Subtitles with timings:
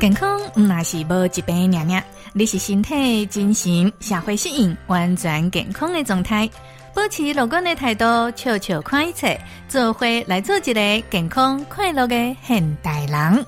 [0.00, 2.02] 健康毋那是无一病尔尔，
[2.32, 6.48] 你是身体、精神、社会适应完全健康的状态，
[6.94, 8.04] 保持乐观的态度，
[8.36, 9.36] 笑笑看一切，
[9.68, 12.14] 做伙来做一个健康快乐的
[12.44, 13.44] 现代人。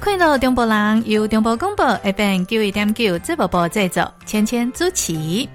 [0.00, 5.48] 快乐中部人由中部广播 FM 九一点九节目部制作，千千主持。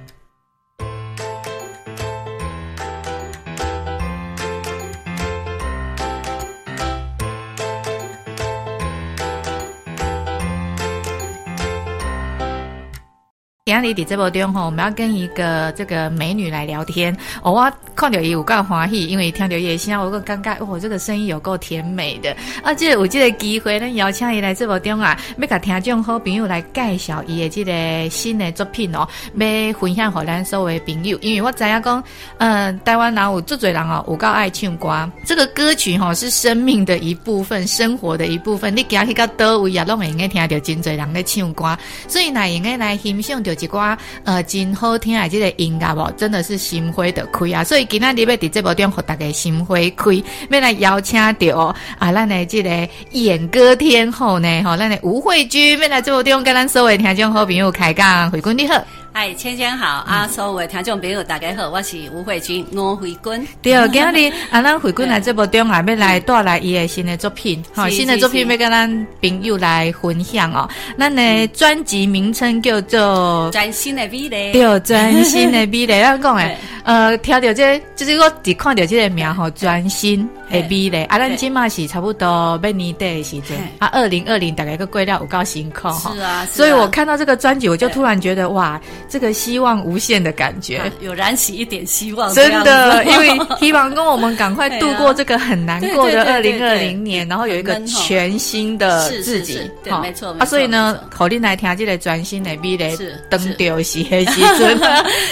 [13.82, 17.12] 今日在这部中吼，我们要跟一个这个美女来聊天。
[17.42, 20.56] 哦、我看到伊有够欢喜，因为听到伊的声，我个尴尬。
[20.60, 22.36] 哦，这个声音有够甜美的。
[22.62, 31.18] 啊，这个有这个机会，咱邀请伊来这部中啊，要甲听众好朋友来介绍伊的这个新的作品哦，要分享给咱所有的朋友。
[31.22, 32.04] 因为我知影讲，
[32.38, 35.12] 嗯、台湾人有最多人哦，有够爱唱歌。
[35.26, 38.76] 这个歌曲吼、哦、是生命的一部分，生活的一部分。
[38.78, 41.76] 你行去到倒位啊，拢会用听到真多人在唱歌，
[42.08, 43.63] 所以那应该来欣赏着。
[43.64, 47.64] 一寡呃，真好听的这个音乐哦，真的是心花的开啊！
[47.64, 59.03] 所以今天你要在直播中，和大家心花开，要来邀请到啊，咱的这个演歌天后呢，吼，咱的吴慧君，要来直播中跟咱所有听众好朋友开讲，慧君你好。
[59.16, 60.28] 嗨，千千好、嗯、啊！
[60.28, 63.48] 所有听众朋友大家好，我是吴慧君，吴慧君。
[63.62, 70.68] 对，今日啊，咱慧君来这部中啊，要来带来伊的新的作品， 好，新的作品要跟咱朋友来分享哦。
[70.98, 75.88] 咱的专辑名称叫做《专心的美丽》，对，《专心的美丽》。
[76.02, 80.90] 咱讲诶，呃，听到这个，就是我只看到这个名吼，《专心的美丽》。
[81.08, 86.14] 啊，咱今嘛是差不多要年底的时阵啊，二零二零大概个过料有够辛苦哈。
[86.14, 88.80] 是啊，所以我看到这个专辑，我就突然觉得哇。
[89.10, 92.34] 这个希望无限的感觉，啊、 有燃起一点希望。
[92.34, 99.70] 真的，因为希望跟我们赶快度过这个很难过的 二零二零年，然后有一个全新的自己。
[99.84, 100.36] 对，没错。
[100.40, 102.98] 啊，所以呢，口令来听这个专心的美丽，
[103.30, 104.80] 登掉是的时阵。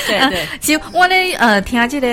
[0.07, 2.07] 对 对，其实我呢，呃，听这个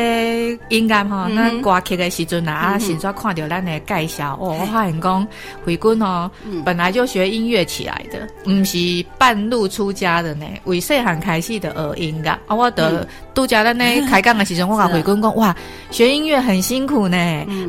[0.70, 5.26] 音乐哈，那歌曲的时阵啊，先说看到咱的介绍，哦，我发现讲
[5.64, 6.30] 慧君哦，
[6.64, 11.48] 本来就学音乐起来的，不是半路出家的呢，为细汉开始。
[11.48, 15.56] 记得耳音的啊，我的杜家的呢开讲的时阵，我跟慧君讲哇，
[15.90, 17.16] 学音乐很辛苦呢。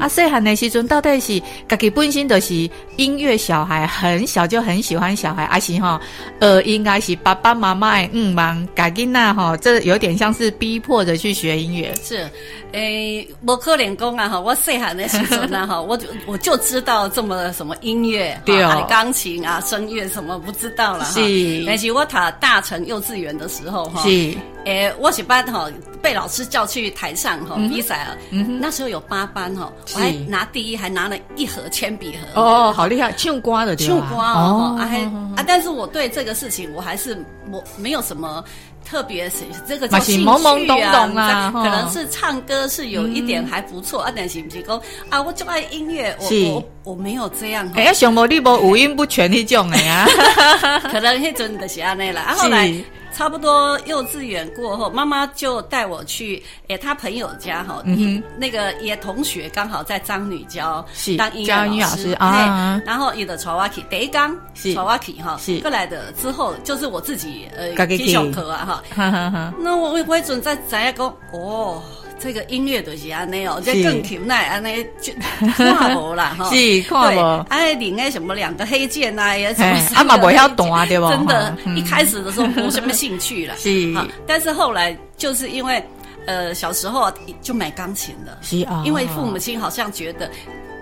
[0.02, 5.97] 啊，细汉的时阵到底是家己本身就是音乐小孩，很小就很喜欢小孩，还是哈
[6.40, 11.96] 呃，应该是爸爸妈妈的嗯忙，家囡仔哈，这有点像是逼迫着去学音乐。
[12.03, 12.29] 是，
[12.74, 21.12] 诶，我可怜讲啊哈，我细汉的时阵呢哈， 我就我就知道这么什么音乐，对啊，钢琴啊，声乐什么不知道了哈。
[21.12, 23.86] 是，但是我读大成幼稚园的时候。
[23.90, 24.34] 哈，是，
[24.69, 25.68] 诶、欸，我是班哈
[26.00, 32.40] 被老师叫去台上哈比赛了，嗯，那时候有八班哈，我还拿第一，还拿了一盒铅笔盒。
[32.40, 35.00] 哦，好厉害，唱歌的，唱歌哦，啊还
[35.35, 37.18] 啊，但是我对这个事情我还是
[37.52, 38.44] 我没有什么
[38.85, 39.38] 特别是
[39.68, 44.79] 这个叫兴趣啊，懵懵懂懂啊，可能是唱歌是有一点还不错啊，但是不是讲
[45.09, 47.68] 啊，我就爱音乐，我我我没有这样。
[47.74, 50.08] 哎，想无你无五音不全那种的呀，
[50.91, 52.72] 可能那阵就是安尼啦，啊后来。
[53.19, 60.85] 差不多幼稚园过后，妈妈就带我去诶，他朋友家哈，嗯，那个也同学刚好在张女教
[61.18, 64.34] 当音乐老师啊，然后有的传我去第一刚，
[64.74, 71.84] 传我去哈，过来的之后就是我自己呃，接小课啊哈，那我我会准在在一个哦。
[72.19, 75.13] 这个音乐就是安尼哦，这更甜耐安尼就
[75.56, 77.46] 看无啦 哈，是看无。
[77.50, 79.80] 哎，里面什么两个黑键啊，也什么？
[79.96, 81.09] 阿妈不要懂啊，对吧？
[81.12, 83.94] 真的，一开始的时候没什么兴趣了，是。
[84.28, 85.84] 但是后来就是因为
[86.25, 88.84] 呃小时候就买钢琴了，是啊。
[88.85, 90.29] 因为父母亲好像觉得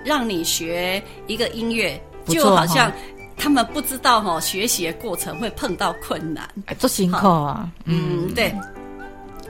[0.04, 2.92] 让你学一个音乐，就好像
[3.38, 6.48] 他们不知道哈，学习的过程会碰到困难，
[6.80, 7.70] 做辛苦啊。
[7.86, 8.52] 嗯，对。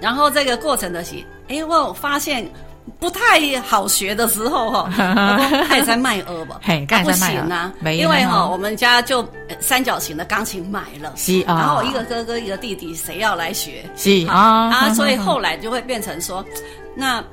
[0.02, 1.16] 然后这个过程的是。
[1.50, 2.46] 哎，我发现
[3.00, 4.90] 不太好学的时候哈，
[5.66, 6.60] 还 在卖鹅吧？
[6.62, 9.26] 嘿，不行啊，因为哈，我们家就
[9.62, 13.90] 三角形的钢琴买了，是啊，然后我一个哥哥一个弟弟，谁要来学？
[13.96, 16.44] 是啊，啊，所以后来就会变成说，
[16.96, 17.24] 那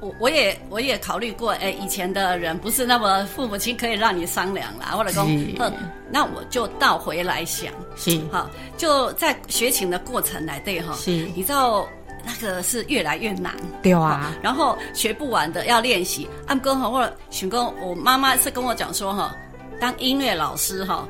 [0.00, 5.72] 我我也我也考虑过，哎，以前的人不是那么父母亲可以让你商量啦，或者说，嗯，
[6.10, 11.88] 那我就倒回来想，是好，就在学琴的过程来对哈，是，你知道。
[12.24, 13.52] 那个是越来越难，
[13.82, 14.32] 对啊。
[14.42, 16.28] 然后学不完的要练习。
[16.46, 19.34] 按哥哈，或者许哥，我妈妈是跟我讲说哈，
[19.80, 21.06] 当音乐老师哈，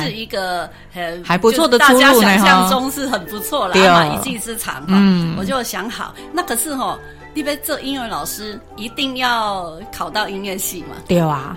[0.00, 4.88] 是一个很还不错的出路，大家想象中是很不错啦，嘛，一技之长哈。
[4.88, 6.98] 嗯，我就想好，那可是哈，
[7.34, 10.96] 你别做音乐老师，一定要考到音乐系嘛？
[11.06, 11.56] 对啊。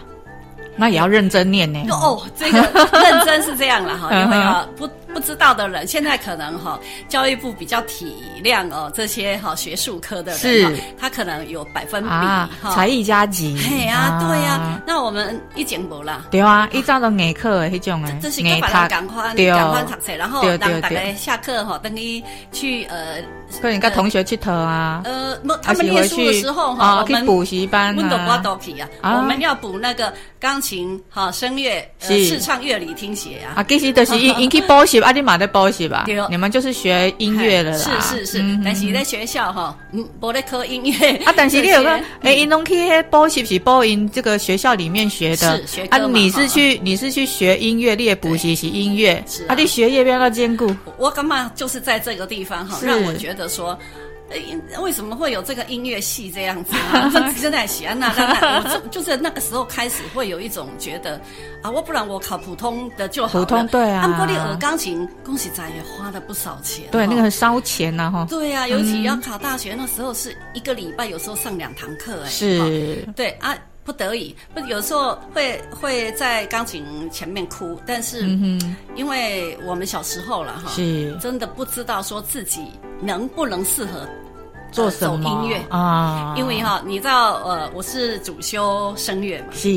[0.79, 1.83] 那也要认真念呢。
[1.89, 2.59] 哦，这个
[3.01, 4.87] 认真是这样了哈， 因为啊不
[5.17, 6.79] 不知道的人，现在可能哈
[7.09, 13.57] 教育部比较体谅哦这些哈学术科的人，是，他可能有百分比哈，才艺加级。
[13.67, 16.27] 嘿呀，对呀，那我们一讲不啦？
[16.29, 23.17] 对啊，一照到艺课的那种诶，这是赶快赶快赶快读册，然后让大家下课哈，等于去呃。
[23.61, 25.01] 可以跟同学去偷啊？
[25.05, 27.97] 呃，他们念书的时候哈，我们补习班
[29.01, 33.55] 啊，我们要补那个钢琴、哈声乐、视唱、乐理、听写啊。
[33.55, 36.03] 啊，其实都是因 因去补习，啊，你嘛在补习吧？
[36.05, 37.77] 对，你们就是学音乐的啦。
[38.01, 41.33] 是是是，但是在学校哈，嗯，我在科音乐啊。
[41.35, 42.75] 但是 你有个哎，因拢去
[43.09, 45.57] 补习是补音这个学校里面学的。
[45.57, 49.23] 是学啊，你是去你是去学音乐，你也补习是音乐。
[49.25, 50.75] 是啊，你学业要不要兼顾？
[50.97, 53.47] 我干嘛就是在这个地方哈，让我觉得。
[53.47, 53.79] 说，
[54.81, 57.09] 为什么会有这个音乐系这样子啊？
[57.39, 61.19] 真的喜欢那那那，我就就是那个时候开始会有一种觉得
[61.61, 63.45] 啊，我不然我考普通的就好了。
[63.45, 64.01] 普通对啊。
[64.01, 66.85] 安波利尔钢琴，恭喜咱也花了不少钱。
[66.91, 68.25] 对，那个很烧钱呐哈。
[68.29, 72.29] 对呀，尤其要考大学那时候，是一个礼拜有时候上两堂课哎。
[72.29, 73.07] 是。
[73.15, 73.57] 对啊。
[73.87, 78.27] 不得已，不有时候会会在钢琴前面哭，但是
[78.97, 82.63] 因为我们小时候了哈，是真的不知道说自己
[83.01, 84.07] 能不能适合
[84.71, 86.33] 做什么音乐啊？
[86.37, 89.69] 因为哈，你知道呃，我是主修声乐嘛，是。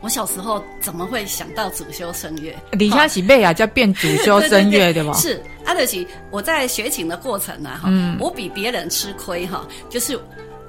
[0.00, 2.54] 我小时候怎么会想到主修声乐？
[2.72, 5.12] 李佳琦贝亚叫变主修声乐对吧？
[5.18, 7.88] 是阿德奇，我在学琴的过程呢，哈，
[8.20, 10.18] 我比别人吃亏哈，就是。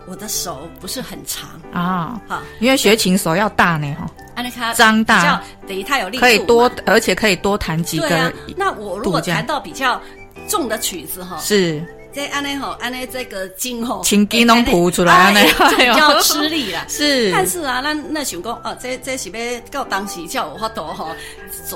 [0.07, 8.33] 我的手不是很长啊，好，因为学琴手要大呢，哈，张大，等于它有力度，可以多，而且可以多弹几个。
[8.57, 10.01] 那我如果弹到比较
[10.49, 11.81] 重的曲子哈，是，
[12.11, 16.83] 这安内吼，安内这个筋吼，筋筋能谱出来呢，就比较吃力啦。
[16.89, 21.15] 是，但是啊，那那想讲哦，这这是要到当时叫我发抖哈，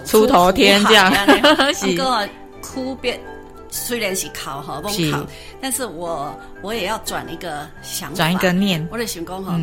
[0.06, 1.14] 出头天这样，
[1.74, 1.96] 是。
[1.96, 2.28] 个
[2.62, 3.20] 哭别。
[3.76, 5.26] 虽然是考哈，不考，
[5.60, 6.32] 但是我
[6.62, 8.88] 我也要转一个想法，转一个念。
[8.92, 9.60] 我的想讲哈，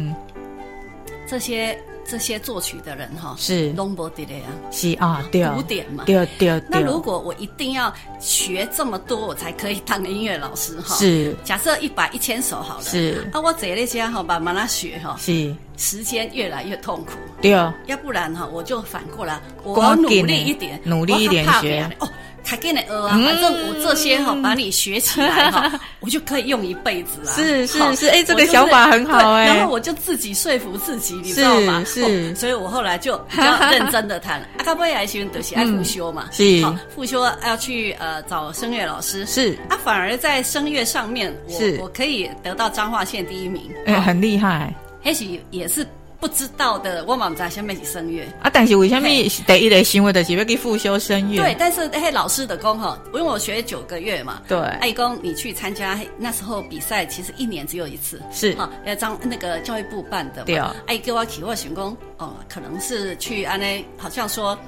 [1.28, 1.78] 这些
[2.10, 6.60] 这些作曲的人哈，是拢无伫咧啊，是啊，对古典嘛，对对。
[6.68, 10.96] 那如果我一定要学这么多，我才可以当音乐老师哈。
[10.96, 13.30] 是，假设一百一千首好了，是。
[13.32, 15.54] 啊，我这那些哈，慢慢来学哈，是。
[15.76, 17.72] 时间越来越痛苦，对啊。
[17.86, 22.08] 要不然哈，我就反过来，我努力一点，努力一点学哦。
[22.50, 25.70] 还给你呃啊，反正我这些哈，把你学起来哈，
[26.00, 27.30] 我就可以用一辈子啊。
[27.32, 29.46] 是是是，哎，这个想法很好哎。
[29.46, 31.84] 然后我就自己说服自己，你知道吗？
[31.86, 34.42] 是，所以我后来就比较认真 的谈。
[34.58, 36.60] 阿卡贝亚学都是爱复修嘛，是，
[36.92, 39.24] 复修要去呃找声乐老师。
[39.26, 44.74] 是，啊，反而在声乐上面，我我可以得到彰化县第一名，哎，很厉害。
[45.04, 45.86] 也许也是。
[46.20, 48.50] 不知道的，我嘛不知道下面是声乐啊。
[48.52, 51.42] 但是为什么第一个行为的是要去复修声乐？
[51.42, 54.42] 对，但是嘿，老师的功哈，因为我学九个月嘛。
[54.46, 54.58] 对。
[54.58, 58.20] 爱公，你去参加那时候比赛，其实一年只有一次。
[58.30, 58.52] 是。
[58.54, 60.44] 哈，要张那个教育部办的。
[60.44, 60.76] 对啊。
[60.86, 64.58] 爱给我提我选工哦，可能是去安内，好像说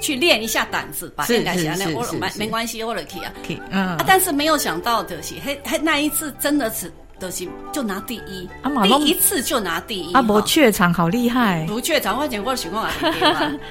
[0.00, 1.26] 去练一下胆子吧。
[1.30, 3.32] 应该是安内，我没没关系，我来去啊。
[3.70, 3.96] 嗯。
[3.96, 6.92] 啊，但是没有想到的是，嘿嘿，那一次真的是。
[7.22, 8.48] 都行，就拿第一，
[8.82, 10.12] 第一次就拿第一。
[10.12, 11.64] 啊，不怯场，好厉害！
[11.68, 12.92] 不怯场，我讲过情况啊，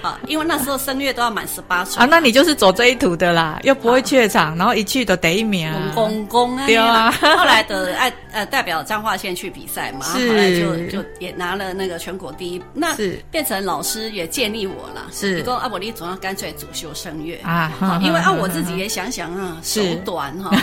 [0.01, 2.08] 啊，因为那时候声乐都要满十八岁啊。
[2.10, 5.70] 那你就是走这一途的啦，又不会怯场，然后一去都第一名。
[5.93, 7.12] 公公啊，对啊。
[7.12, 12.63] 后来的爱呃代表彰化县去比赛嘛，后来就就也拿了那个全国第一。
[12.74, 20.55] 那是变成老师也建议我了，是，说阿伯利总要干脆主修声乐啊，因为啊我自己也想想啊，手短哈，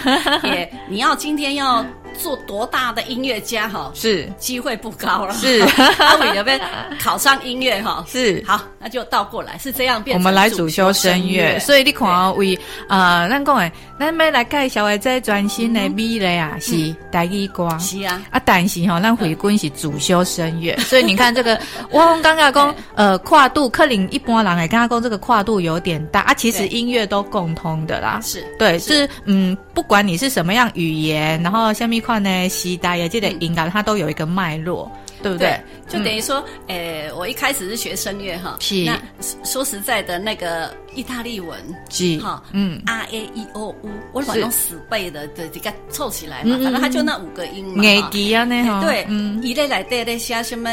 [0.45, 1.85] 也你要今天要。
[2.19, 3.91] 做多大的音乐家哈？
[3.95, 5.33] 是机会不高了。
[5.35, 5.61] 是
[5.99, 6.59] 阿伟有没有
[7.01, 8.05] 考上音乐哈？
[8.09, 10.17] 是好，那就倒过来是这样变。
[10.17, 12.59] 我们来主修声乐，所以你看为
[12.89, 17.69] 呃，咱讲诶，咱要来介绍的这专心的美嘞啊，是台语歌。
[17.79, 21.59] 是啊，啊，但是哈，咱回归是主修声乐，所以你看这个，
[21.91, 28.19] 我刚刚讲呃跨度，克林一般人来刚刚讲这个跨度有点大啊，其实音乐都共通的啦。
[28.23, 32.03] 是对，是嗯，不管你是什么样语言，然后下面。
[32.09, 34.91] 换呢，西大也记得音乐，它都有一个脉络，
[35.23, 35.61] 对不对？
[35.87, 38.83] 就等于说，诶，我一开始是学声乐哈，是。
[38.87, 38.99] 那
[39.45, 41.61] 说实在的，那个意大利文
[41.91, 47.85] 是哈，嗯，R A E O U，我把它用死背的，对，这个凑起来嘛，反正它就那五个音嘛。
[47.85, 48.83] 爱记啊，那哈。
[48.83, 50.71] 对，嗯，一类来对类写什么？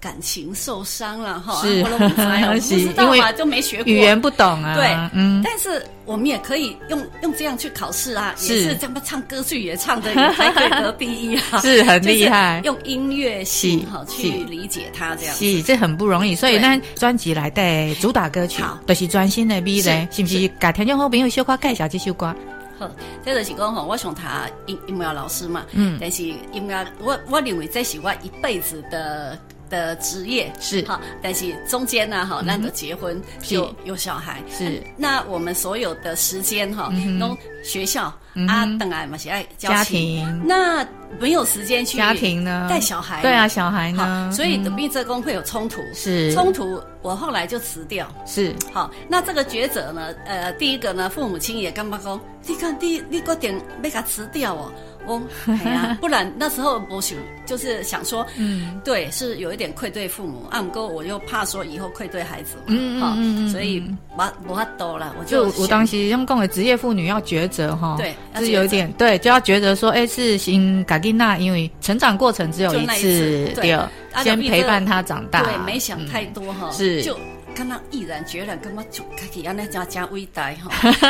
[0.00, 1.88] 感情受伤了哈，是，不
[2.60, 4.76] 知道嘛，就没学过，语言不懂啊。
[4.76, 12.60] 对，嗯，但是我们也可以用用这样去考试啊，也是这么唱歌剧也唱的也还可以得第一啊， 是很厉害。
[12.64, 16.32] 用音乐性哈去理解它这样，是这很不容易。
[16.32, 20.46] 所以呢，专辑来的主打歌曲都是专心的美嘞，是不是？
[20.60, 22.32] 改天就好朋友小可介绍这首歌。
[22.78, 22.88] 好，
[23.24, 29.36] 这就是讲吼，我想他音音乐老师嘛，嗯，但是音乐我我认为这是我一辈子的。
[29.68, 30.52] 的职业。
[30.60, 30.82] 是。
[30.82, 34.42] 哈，但是中间呢哈，难得结婚就有小孩。
[34.50, 38.12] 是，那我们所有的时间哈，都学校
[38.46, 40.86] 啊，当然嘛是爱家庭，那
[41.18, 42.66] 没有时间去家庭呢？
[42.68, 46.32] 带小孩，对啊，小孩呢，所以等毕这工会有冲突，是。
[46.34, 48.54] 冲突，我后来就辞掉，是。
[48.72, 54.72] 好，那这个抉择呢，呃，第一个呢，父母亲也干嘛讲，你看你你个点被他辞掉哦。
[55.06, 57.16] 哦， 哎呀，不然那时候我想
[57.46, 63.82] 就是想说，嗯，对，是有一点愧对父母，啊，不过我又怕说以后愧对孩子嘛，嗯嗯，所以
[64.18, 73.78] 我我他多了，我就我当时用讲的职业妇女要抉择哈，对，是有点对，就要觉得说，哎，是新卡蒂娜，因为成长过程只有一次，对，
[74.22, 77.18] 先陪伴他长大，对，没想太多哈，是就。
[77.54, 80.48] 看到毅然决然，干嘛就开始让那家家伟大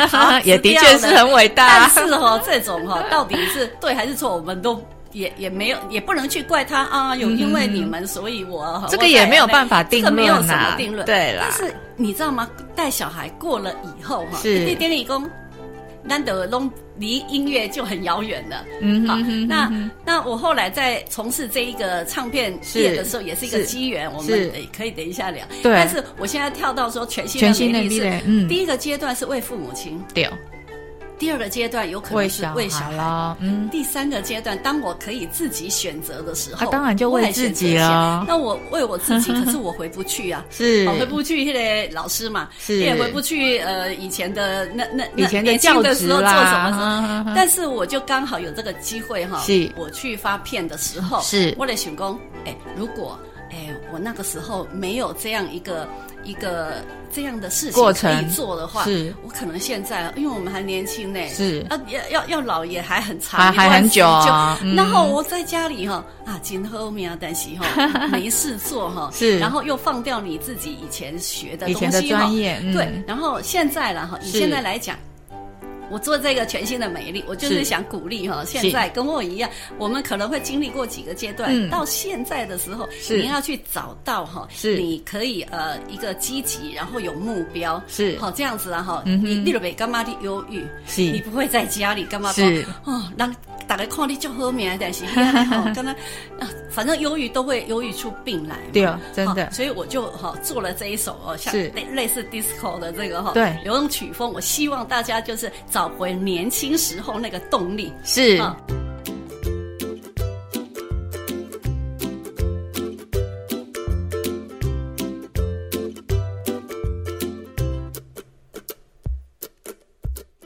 [0.09, 1.87] 哈， 也的确是很伟大。
[1.93, 7.15] 但是哈，这种哈，到底是对还是错，我们都也也没有，也不能去怪他啊。
[7.15, 11.05] 有因为你们，所以我这个也没有办法定论，没有什么定论。
[11.05, 12.49] 对啦，但是你知道吗？
[12.75, 15.29] 带小孩过了以后哈，是典礼工。
[16.03, 19.71] 难得拢离音乐就很遥远了，嗯，好，那
[20.05, 25.45] 那我后来在从事这一个唱片业的时候，也是一个机缘，我们诶可以等一下聊。
[25.61, 30.27] 对，但是我现在跳到说全新的美丽是，嗯，第一个阶段是为父母亲，对。
[31.19, 38.23] 第二个阶段有可能是为小孩，嗯，第三个阶段，当我可以自己选择的时候，当然就为自己了。
[38.27, 41.43] 那我为我自己， 可是我回不去啊，是回不去。
[41.43, 43.59] 那个老师嘛，是也回不去。
[43.59, 46.23] 呃，以前的那那以前的教职做什
[46.71, 47.33] 么？
[47.35, 52.17] 但是我就刚好有这个机会哈，是我去发片的时候，是为了选工。
[52.45, 53.19] 哎，如果
[53.67, 55.87] 哎我那个时候没有这样一个。
[56.25, 64.59] 一个这样的事情可以做的话，是我可能现在，因为我们还年轻呢，是啊，要要要老也还很长，还还很久啊。
[64.75, 74.97] 然后我在家里哈啊，今后面啊，但是哈 没事做哈，是，然后又放掉你自己以前学的东西，以前的专业，对，然后现在了哈，以现在来讲。
[75.89, 84.77] 我做这个全新的美丽，我就是想鼓励哈，现在跟我一样，我们可能会经历过几个阶段，到现在的时候，你要去找到哈，是。
[84.77, 88.17] 你可以呃一个积极，然后有目标，是。
[88.19, 91.01] 好这样子然后，你你了别干嘛的忧郁，是。
[91.01, 92.43] 你不会在家里干嘛说
[92.85, 93.33] 哦让。
[93.69, 95.93] 大概看你就好命，但是哦， 刚刚
[96.39, 108.41] 啊，反正忧郁都会忧郁出病来，对啊，真的，所以我就哈做了这一首哦，像类类似 disco 的这个哈，对，有种曲风，我希望大家就是找回年轻时候那个动力，是。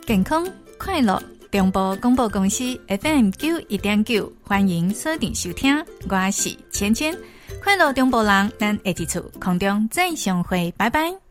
[0.06, 0.46] 健康
[0.78, 1.24] 快乐。
[1.54, 5.86] 中波广播公司 FM 九一点九，欢迎锁定收听。
[6.10, 7.16] 我是芊芊，
[7.64, 11.23] 快乐中波人，咱下一次空中再相会，拜拜。